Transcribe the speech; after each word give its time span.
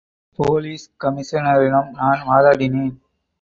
Police 0.39 0.85
கமிஷனரிடம் 1.03 1.91
நான் 1.91 2.25
வாதாடினேன். 2.29 2.93